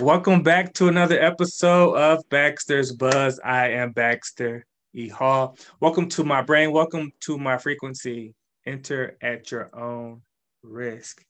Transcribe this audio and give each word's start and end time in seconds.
Welcome 0.00 0.44
back 0.44 0.74
to 0.74 0.86
another 0.86 1.20
episode 1.20 1.96
of 1.96 2.22
Baxter's 2.28 2.92
Buzz. 2.92 3.40
I 3.44 3.70
am 3.70 3.90
Baxter 3.90 4.64
E. 4.94 5.08
Hall. 5.08 5.56
Welcome 5.80 6.08
to 6.10 6.22
my 6.22 6.40
brain. 6.40 6.70
Welcome 6.70 7.10
to 7.22 7.36
my 7.36 7.58
frequency. 7.58 8.32
Enter 8.64 9.16
at 9.20 9.50
your 9.50 9.76
own 9.76 10.22
risk. 10.62 11.24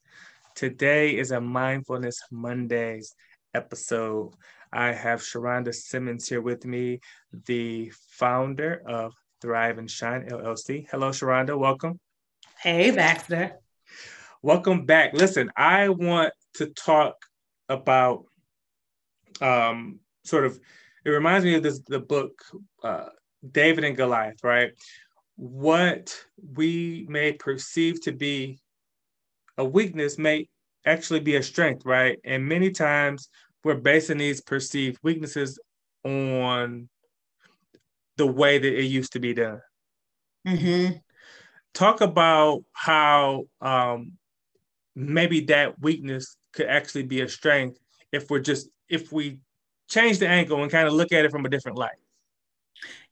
Today 0.55 1.17
is 1.17 1.31
a 1.31 1.41
Mindfulness 1.41 2.21
Mondays 2.31 3.15
episode. 3.55 4.35
I 4.71 4.93
have 4.93 5.21
Sharonda 5.21 5.75
Simmons 5.75 6.29
here 6.29 6.43
with 6.43 6.67
me, 6.67 7.01
the 7.47 7.91
founder 8.11 8.83
of 8.87 9.15
Thrive 9.41 9.79
and 9.79 9.91
Shine 9.91 10.29
LLC. 10.29 10.87
Hello, 10.91 11.09
Sharonda. 11.09 11.59
Welcome. 11.59 11.99
Hey, 12.61 12.91
Baxter. 12.91 13.53
Welcome 14.43 14.85
back. 14.85 15.15
Listen, 15.15 15.51
I 15.57 15.89
want 15.89 16.35
to 16.57 16.67
talk 16.67 17.15
about 17.71 18.27
um, 19.41 20.01
sort 20.25 20.45
of 20.45 20.59
it 21.05 21.11
reminds 21.11 21.45
me 21.45 21.55
of 21.55 21.63
this 21.63 21.81
the 21.87 22.01
book 22.01 22.33
uh, 22.83 23.07
David 23.51 23.85
and 23.85 23.97
Goliath, 23.97 24.43
right? 24.43 24.73
What 25.37 26.15
we 26.55 27.07
may 27.09 27.33
perceive 27.33 28.01
to 28.03 28.13
be 28.13 28.59
a 29.57 29.65
weakness 29.65 30.19
may 30.19 30.49
actually 30.85 31.21
be 31.21 31.37
a 31.37 31.43
strength, 31.43 31.85
right? 31.85 32.19
And 32.25 32.47
many 32.47 32.71
times 32.71 33.29
we're 33.65 33.75
basing 33.75 34.19
these 34.19 34.41
perceived 34.41 34.99
weaknesses 35.03 35.59
on 36.05 36.89
the 38.17 38.27
way 38.27 38.59
that 38.59 38.79
it 38.79 38.85
used 38.85 39.13
to 39.13 39.21
be 39.21 39.35
done. 39.35 39.61
Mm-hmm. 40.47 40.97
Talk 41.75 42.01
about 42.01 42.65
how 42.73 43.45
um, 43.61 44.13
maybe 44.97 45.41
that 45.47 45.81
weakness 45.81 46.37
could 46.53 46.67
actually 46.67 47.05
be 47.05 47.21
a 47.21 47.29
strength 47.29 47.79
if 48.13 48.31
we're 48.31 48.41
just 48.41 48.69
if 48.89 49.13
we 49.13 49.39
change 49.89 50.19
the 50.19 50.29
angle 50.29 50.63
and 50.63 50.71
kind 50.71 50.87
of 50.87 50.95
look 50.95 51.13
at 51.13 51.25
it 51.25 51.31
from 51.31 51.45
a 51.47 51.49
different 51.49 51.79
light? 51.79 51.97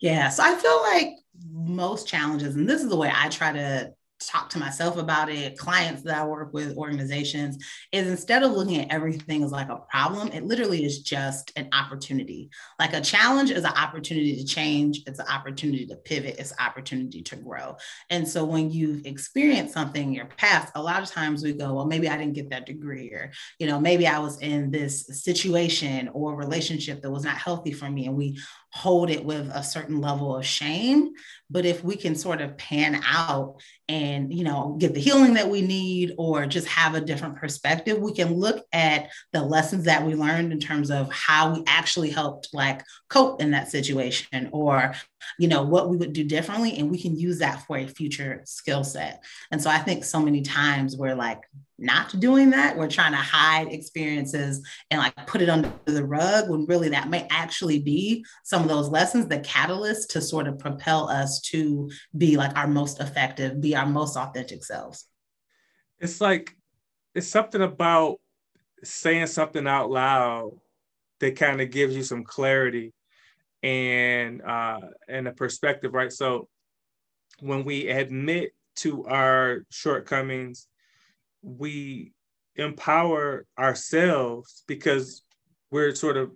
Yeah, 0.01 0.29
so 0.29 0.43
I 0.45 0.55
feel 0.55 0.83
like 0.83 1.19
most 1.51 2.07
challenges, 2.07 2.55
and 2.55 2.69
this 2.69 2.83
is 2.83 2.89
the 2.89 2.97
way 2.97 3.11
I 3.15 3.29
try 3.29 3.53
to 3.53 3.93
talk 4.19 4.49
to 4.51 4.59
myself 4.59 4.97
about 4.97 5.29
it, 5.29 5.59
clients 5.59 6.03
that 6.03 6.17
I 6.17 6.25
work 6.25 6.53
with, 6.53 6.77
organizations, 6.77 7.63
is 7.93 8.09
instead 8.09 8.43
of 8.43 8.53
looking 8.53 8.81
at 8.81 8.91
everything 8.91 9.43
as 9.43 9.53
like 9.53 9.69
a 9.69 9.81
problem, 9.91 10.29
it 10.29 10.45
literally 10.45 10.85
is 10.85 11.01
just 11.01 11.53
an 11.57 11.69
opportunity. 11.73 12.49
Like 12.79 12.95
a 12.95 13.01
challenge 13.01 13.51
is 13.51 13.65
an 13.65 13.73
opportunity 13.73 14.37
to 14.37 14.45
change, 14.45 15.03
it's 15.07 15.19
an 15.19 15.27
opportunity 15.29 15.87
to 15.87 15.97
pivot, 15.97 16.37
it's 16.39 16.53
an 16.53 16.59
opportunity 16.61 17.23
to 17.23 17.37
grow. 17.37 17.77
And 18.11 18.27
so 18.27 18.45
when 18.45 18.71
you've 18.71 19.05
experienced 19.05 19.75
something 19.75 20.09
in 20.09 20.15
your 20.15 20.27
past, 20.27 20.73
a 20.75 20.83
lot 20.83 21.03
of 21.03 21.11
times 21.11 21.43
we 21.43 21.53
go, 21.53 21.75
well, 21.75 21.87
maybe 21.87 22.09
I 22.09 22.17
didn't 22.17 22.35
get 22.35 22.51
that 22.51 22.67
degree, 22.67 23.11
or, 23.11 23.33
you 23.59 23.67
know, 23.67 23.79
maybe 23.79 24.07
I 24.07 24.19
was 24.19 24.41
in 24.41 24.71
this 24.71 25.07
situation 25.07 26.09
or 26.13 26.37
relationship 26.37 27.03
that 27.03 27.11
was 27.11 27.25
not 27.25 27.37
healthy 27.37 27.73
for 27.73 27.91
me. 27.91 28.07
And 28.07 28.17
we 28.17 28.39
hold 28.77 29.09
it 29.09 29.25
with 29.25 29.51
a 29.55 29.63
certain 29.63 30.03
level 30.03 30.37
of 30.37 30.45
shame. 30.45 31.13
But 31.49 31.65
if 31.65 31.83
we 31.83 31.97
can 31.97 32.15
sort 32.15 32.43
of 32.43 32.59
pan 32.59 33.01
out 33.07 33.61
and 33.89 34.35
you 34.35 34.45
know 34.45 34.77
get 34.79 34.93
the 34.93 35.01
healing 35.01 35.35
that 35.35 35.49
we 35.49 35.63
need 35.63 36.13
or 36.19 36.45
just 36.45 36.67
have 36.69 36.95
a 36.95 37.01
different 37.01 37.37
perspective 37.37 37.99
we 37.99 38.13
can 38.13 38.35
look 38.35 38.67
at 38.73 39.09
the 39.33 39.41
lessons 39.41 39.85
that 39.85 40.05
we 40.05 40.17
learned 40.17 40.53
in 40.53 40.59
terms 40.59 40.91
of 40.91 41.11
how 41.13 41.55
we 41.55 41.63
actually 41.69 42.11
helped 42.11 42.49
like 42.53 42.83
cope 43.09 43.41
in 43.41 43.53
that 43.53 43.71
situation 43.71 44.51
or 44.53 44.93
you 45.39 45.49
know 45.49 45.63
what 45.63 45.89
we 45.89 45.97
would 45.97 46.13
do 46.13 46.25
differently. 46.25 46.77
And 46.77 46.91
we 46.91 47.01
can 47.01 47.19
use 47.19 47.39
that 47.39 47.63
for 47.67 47.79
a 47.79 47.87
future 47.87 48.43
skill 48.45 48.85
set. 48.85 49.25
And 49.51 49.63
so 49.63 49.71
i 49.71 49.79
think 49.79 50.05
so 50.05 50.21
many 50.21 50.43
times 50.43 50.97
we're 50.97 51.15
like 51.15 51.41
not 51.79 52.19
doing 52.19 52.51
that. 52.51 52.77
We're 52.77 52.89
trying 52.89 53.13
to 53.13 53.19
hide 53.19 53.73
experiences 53.73 54.67
and 54.91 55.01
like 55.01 55.15
put 55.27 55.43
it 55.43 55.49
under 55.49 55.73
the 55.85 56.05
rug 56.05 56.49
when 56.49 56.67
really 56.67 56.89
that 56.91 57.09
may 57.09 57.27
actually 57.31 57.81
be 57.81 58.25
some 58.45 58.63
of 58.63 58.69
those 58.69 58.89
lessons, 58.89 59.27
the 59.27 59.41
catalyst 59.41 60.11
to 60.13 60.21
sort 60.21 60.49
of 60.49 60.59
propel 60.59 61.09
us 61.09 61.41
to 61.43 61.91
be 62.17 62.37
like 62.37 62.57
our 62.57 62.67
most 62.67 63.01
effective, 63.01 63.61
be 63.61 63.77
our 63.77 63.87
most 63.87 64.17
authentic 64.17 64.65
selves. 64.65 65.07
It's 65.99 66.21
like, 66.21 66.55
it's 67.15 67.29
something 67.29 67.63
about 67.63 68.21
saying 68.85 69.27
something 69.27 69.67
out 69.67 69.91
loud 69.91 70.53
that 71.21 71.37
kind 71.37 71.61
of 71.61 71.71
gives 71.71 71.97
you 71.97 72.03
some 72.03 72.25
clarity 72.25 72.93
and 73.63 74.43
uh 74.43 74.81
and 75.09 75.27
a 75.27 75.33
perspective, 75.33 75.95
right? 75.95 76.13
So 76.13 76.49
when 77.41 77.65
we 77.65 77.89
admit 77.89 78.53
to 78.77 79.07
our 79.07 79.65
shortcomings 79.71 80.69
we 81.47 82.13
empower 82.57 83.47
ourselves 83.59 84.65
because 84.67 85.23
we're 85.71 85.95
sort 85.95 86.17
of 86.17 86.33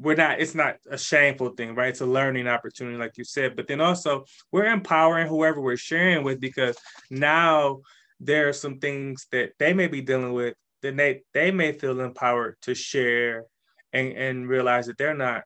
we're 0.00 0.14
not 0.14 0.40
it's 0.40 0.54
not 0.54 0.76
a 0.90 0.96
shameful 0.96 1.50
thing 1.50 1.74
right? 1.74 1.90
It's 1.90 2.00
a 2.00 2.06
learning 2.06 2.48
opportunity 2.48 2.96
like 2.96 3.18
you 3.18 3.24
said. 3.24 3.56
But 3.56 3.66
then 3.68 3.80
also 3.80 4.24
we're 4.50 4.66
empowering 4.66 5.26
whoever 5.26 5.60
we're 5.60 5.76
sharing 5.76 6.24
with 6.24 6.40
because 6.40 6.76
now 7.10 7.80
there 8.20 8.48
are 8.48 8.52
some 8.52 8.78
things 8.78 9.26
that 9.32 9.50
they 9.58 9.74
may 9.74 9.86
be 9.88 10.00
dealing 10.00 10.32
with 10.32 10.54
that 10.82 10.96
they 10.96 11.22
they 11.34 11.50
may 11.50 11.72
feel 11.72 12.00
empowered 12.00 12.56
to 12.62 12.74
share 12.74 13.44
and 13.92 14.12
and 14.12 14.48
realize 14.48 14.86
that 14.86 14.96
they're 14.98 15.14
not 15.14 15.42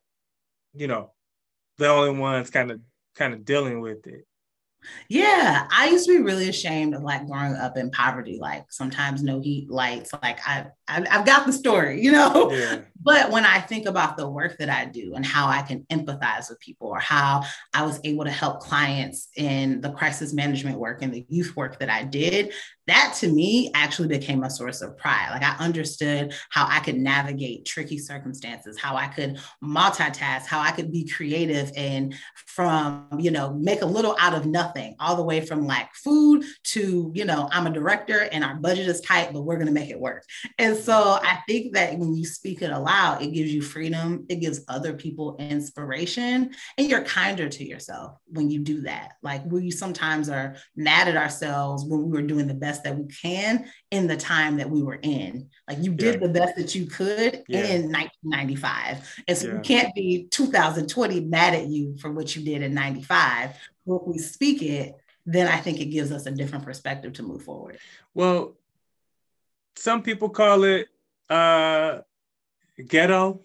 you 0.74 0.86
know 0.86 1.12
the 1.78 1.88
only 1.88 2.18
ones 2.18 2.50
kind 2.50 2.70
of 2.70 2.80
kind 3.16 3.34
of 3.34 3.44
dealing 3.44 3.80
with 3.80 4.06
it 4.06 4.26
yeah, 5.08 5.66
I 5.70 5.88
used 5.88 6.06
to 6.06 6.16
be 6.16 6.22
really 6.22 6.48
ashamed 6.48 6.94
of 6.94 7.02
like 7.02 7.26
growing 7.26 7.54
up 7.54 7.76
in 7.76 7.90
poverty, 7.90 8.38
like 8.40 8.70
sometimes 8.70 9.22
no 9.22 9.40
heat, 9.40 9.70
lights. 9.70 10.12
Like 10.22 10.38
I, 10.46 10.66
I 10.88 11.06
have 11.08 11.26
got 11.26 11.46
the 11.46 11.52
story, 11.52 12.02
you 12.02 12.12
know. 12.12 12.50
Yeah. 12.50 12.80
But 13.04 13.32
when 13.32 13.44
I 13.44 13.58
think 13.58 13.86
about 13.86 14.16
the 14.16 14.30
work 14.30 14.58
that 14.58 14.70
I 14.70 14.84
do 14.84 15.14
and 15.16 15.26
how 15.26 15.48
I 15.48 15.62
can 15.62 15.80
empathize 15.90 16.48
with 16.48 16.60
people, 16.60 16.86
or 16.86 17.00
how 17.00 17.42
I 17.74 17.84
was 17.84 17.98
able 18.04 18.22
to 18.22 18.30
help 18.30 18.60
clients 18.60 19.26
in 19.36 19.80
the 19.80 19.90
crisis 19.90 20.32
management 20.32 20.78
work 20.78 21.02
and 21.02 21.12
the 21.12 21.26
youth 21.28 21.56
work 21.56 21.80
that 21.80 21.90
I 21.90 22.04
did, 22.04 22.52
that 22.86 23.14
to 23.20 23.28
me 23.28 23.70
actually 23.74 24.08
became 24.08 24.42
a 24.42 24.50
source 24.50 24.82
of 24.82 24.96
pride. 24.96 25.28
Like 25.30 25.42
I 25.42 25.56
understood 25.64 26.34
how 26.50 26.66
I 26.68 26.80
could 26.80 26.96
navigate 26.96 27.64
tricky 27.64 27.98
circumstances, 27.98 28.78
how 28.78 28.96
I 28.96 29.06
could 29.06 29.38
multitask, 29.62 30.46
how 30.46 30.60
I 30.60 30.72
could 30.72 30.90
be 30.90 31.08
creative 31.08 31.70
and 31.76 32.14
from, 32.46 33.08
you 33.18 33.30
know, 33.30 33.54
make 33.54 33.82
a 33.82 33.86
little 33.86 34.16
out 34.18 34.34
of 34.34 34.46
nothing, 34.46 34.96
all 34.98 35.16
the 35.16 35.22
way 35.22 35.40
from 35.40 35.66
like 35.66 35.88
food 35.94 36.44
to, 36.64 37.12
you 37.14 37.24
know, 37.24 37.48
I'm 37.52 37.66
a 37.66 37.72
director 37.72 38.28
and 38.32 38.42
our 38.42 38.56
budget 38.56 38.88
is 38.88 39.00
tight, 39.00 39.32
but 39.32 39.42
we're 39.42 39.56
going 39.56 39.66
to 39.66 39.72
make 39.72 39.90
it 39.90 40.00
work. 40.00 40.24
And 40.58 40.76
so 40.76 41.18
I 41.22 41.38
think 41.46 41.74
that 41.74 41.98
when 41.98 42.14
you 42.14 42.24
speak 42.24 42.62
it 42.62 42.70
aloud, 42.70 43.22
it 43.22 43.32
gives 43.32 43.52
you 43.52 43.62
freedom, 43.62 44.26
it 44.28 44.36
gives 44.36 44.60
other 44.68 44.94
people 44.94 45.36
inspiration, 45.38 46.52
and 46.76 46.88
you're 46.88 47.04
kinder 47.04 47.48
to 47.48 47.64
yourself 47.64 48.16
when 48.26 48.50
you 48.50 48.60
do 48.60 48.82
that. 48.82 49.12
Like 49.22 49.42
we 49.46 49.70
sometimes 49.70 50.28
are 50.28 50.56
mad 50.76 51.08
at 51.08 51.16
ourselves 51.16 51.84
when 51.84 52.02
we 52.02 52.10
were 52.10 52.26
doing 52.26 52.46
the 52.46 52.54
best 52.54 52.71
best 52.72 52.84
that 52.84 52.96
we 52.96 53.04
can 53.06 53.66
in 53.90 54.06
the 54.06 54.16
time 54.16 54.56
that 54.56 54.70
we 54.70 54.82
were 54.82 54.98
in. 55.02 55.48
Like 55.68 55.78
you 55.80 55.92
did 55.92 56.14
yeah. 56.14 56.26
the 56.26 56.32
best 56.32 56.56
that 56.56 56.74
you 56.74 56.86
could 56.86 57.44
yeah. 57.48 57.64
in 57.64 57.92
1995. 57.92 59.22
And 59.28 59.38
so 59.38 59.48
yeah. 59.48 59.54
we 59.54 59.60
can't 59.60 59.94
be 59.94 60.28
2020 60.30 61.20
mad 61.20 61.54
at 61.54 61.66
you 61.66 61.96
for 61.98 62.10
what 62.10 62.34
you 62.34 62.44
did 62.44 62.62
in 62.62 62.72
95. 62.72 63.50
When 63.84 64.00
we 64.06 64.18
speak 64.18 64.62
it, 64.62 64.94
then 65.26 65.46
I 65.46 65.58
think 65.58 65.80
it 65.80 65.86
gives 65.86 66.10
us 66.12 66.26
a 66.26 66.30
different 66.30 66.64
perspective 66.64 67.12
to 67.14 67.22
move 67.22 67.42
forward. 67.42 67.78
Well, 68.14 68.56
some 69.76 70.02
people 70.02 70.30
call 70.30 70.64
it 70.64 70.88
uh, 71.28 72.00
ghetto. 72.88 73.40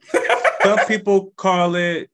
some 0.62 0.78
people 0.88 1.32
call 1.36 1.74
it 1.74 2.10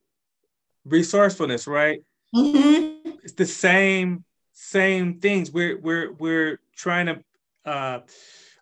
resourcefulness, 0.85 1.67
right? 1.67 2.03
Mm-hmm. 2.35 3.11
It's 3.23 3.35
the 3.35 3.47
same 3.47 4.25
same 4.57 5.21
things. 5.21 5.53
We're 5.53 5.79
we're 5.79 6.13
we're 6.13 6.59
trying 6.75 7.07
to 7.07 7.23
uh, 7.67 8.01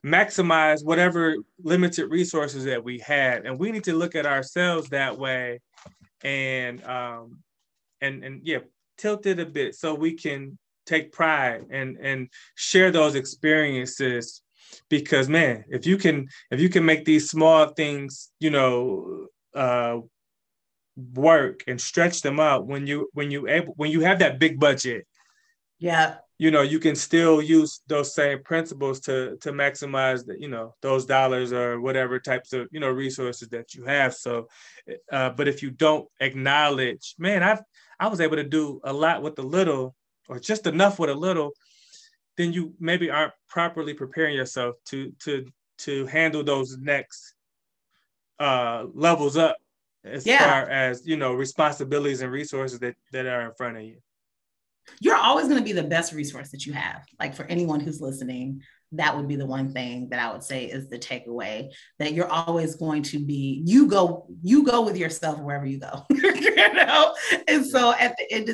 maximize 0.04 0.84
whatever 0.84 1.36
limited 1.62 2.10
resources 2.10 2.64
that 2.64 2.82
we 2.82 2.98
had, 2.98 3.46
and 3.46 3.58
we 3.58 3.70
need 3.70 3.84
to 3.84 3.94
look 3.94 4.16
at 4.16 4.26
ourselves 4.26 4.88
that 4.90 5.16
way, 5.16 5.60
and 6.24 6.84
um, 6.84 7.38
and 8.00 8.24
and 8.24 8.40
yeah, 8.42 8.58
tilt 8.98 9.24
it 9.26 9.38
a 9.38 9.46
bit 9.46 9.76
so 9.76 9.94
we 9.94 10.14
can 10.14 10.58
take 10.84 11.12
pride 11.12 11.64
and 11.70 11.96
and 11.98 12.28
share 12.56 12.90
those 12.90 13.14
experiences 13.14 14.42
because 14.90 15.28
man 15.28 15.64
if 15.68 15.86
you 15.86 15.96
can 15.96 16.26
if 16.50 16.60
you 16.60 16.68
can 16.68 16.84
make 16.84 17.04
these 17.04 17.30
small 17.30 17.68
things 17.68 18.30
you 18.38 18.50
know 18.50 19.26
uh 19.54 19.98
work 21.14 21.64
and 21.66 21.80
stretch 21.80 22.20
them 22.20 22.38
out 22.38 22.66
when 22.66 22.86
you 22.86 23.08
when 23.14 23.30
you 23.30 23.48
able 23.48 23.72
when 23.76 23.90
you 23.90 24.00
have 24.00 24.18
that 24.18 24.38
big 24.38 24.60
budget 24.60 25.06
yeah. 25.78 26.16
You 26.36 26.50
know, 26.50 26.62
you 26.62 26.80
can 26.80 26.96
still 26.96 27.40
use 27.40 27.80
those 27.86 28.12
same 28.14 28.42
principles 28.42 28.98
to 29.00 29.36
to 29.42 29.52
maximize 29.52 30.26
the, 30.26 30.36
you 30.38 30.48
know, 30.48 30.74
those 30.82 31.06
dollars 31.06 31.52
or 31.52 31.80
whatever 31.80 32.18
types 32.18 32.52
of, 32.52 32.66
you 32.72 32.80
know, 32.80 32.90
resources 32.90 33.48
that 33.50 33.74
you 33.74 33.84
have. 33.84 34.14
So 34.14 34.48
uh, 35.12 35.30
but 35.30 35.46
if 35.46 35.62
you 35.62 35.70
don't 35.70 36.08
acknowledge, 36.20 37.14
man, 37.18 37.42
I've 37.42 37.62
I 38.00 38.08
was 38.08 38.20
able 38.20 38.36
to 38.36 38.44
do 38.44 38.80
a 38.84 38.92
lot 38.92 39.22
with 39.22 39.38
a 39.38 39.42
little 39.42 39.94
or 40.28 40.40
just 40.40 40.66
enough 40.66 40.98
with 40.98 41.10
a 41.10 41.14
little, 41.14 41.52
then 42.36 42.52
you 42.52 42.74
maybe 42.80 43.10
aren't 43.10 43.32
properly 43.48 43.94
preparing 43.94 44.34
yourself 44.36 44.76
to 44.86 45.12
to 45.24 45.46
to 45.78 46.06
handle 46.06 46.42
those 46.42 46.76
next 46.78 47.34
uh, 48.38 48.86
levels 48.92 49.36
up 49.36 49.56
as 50.04 50.26
Yeah. 50.26 50.38
far 50.38 50.68
as 50.68 51.06
you 51.06 51.16
know 51.16 51.32
responsibilities 51.34 52.20
and 52.22 52.32
resources 52.32 52.78
that 52.80 52.96
that 53.12 53.26
are 53.26 53.42
in 53.42 53.52
front 53.56 53.76
of 53.76 53.82
you. 53.84 53.98
You're 55.00 55.16
always 55.16 55.46
going 55.46 55.58
to 55.58 55.64
be 55.64 55.72
the 55.72 55.82
best 55.82 56.12
resource 56.12 56.50
that 56.50 56.66
you 56.66 56.72
have. 56.72 57.04
Like 57.18 57.34
for 57.34 57.44
anyone 57.44 57.80
who's 57.80 58.00
listening, 58.00 58.62
that 58.92 59.16
would 59.16 59.28
be 59.28 59.36
the 59.36 59.46
one 59.46 59.72
thing 59.72 60.08
that 60.10 60.20
I 60.20 60.32
would 60.32 60.42
say 60.42 60.66
is 60.66 60.88
the 60.88 60.98
takeaway 60.98 61.70
that 61.98 62.12
you're 62.12 62.30
always 62.30 62.76
going 62.76 63.02
to 63.04 63.18
be, 63.18 63.62
you 63.66 63.86
go, 63.86 64.26
you 64.42 64.62
go 64.64 64.82
with 64.82 64.96
yourself 64.96 65.40
wherever 65.40 65.66
you 65.66 65.78
go, 65.78 66.04
you 66.10 66.72
know? 66.74 67.14
And 67.48 67.66
so 67.66 67.92
at 67.94 68.16
the 68.16 68.32
end 68.32 68.48
of 68.48 68.52